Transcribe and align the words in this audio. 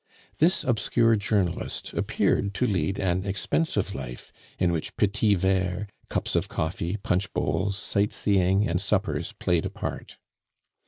This 0.39 0.63
obscure 0.63 1.15
journalist 1.15 1.93
appeared 1.93 2.55
to 2.55 2.65
lead 2.65 2.99
an 2.99 3.23
expensive 3.23 3.93
life 3.93 4.33
in 4.57 4.71
which 4.71 4.95
petits 4.97 5.39
verres, 5.39 5.85
cups 6.09 6.35
of 6.35 6.49
coffee, 6.49 6.97
punch 6.97 7.31
bowls, 7.33 7.77
sight 7.77 8.11
seeing, 8.11 8.67
and 8.67 8.81
suppers 8.81 9.31
played 9.33 9.63
a 9.63 9.69
part. 9.69 10.17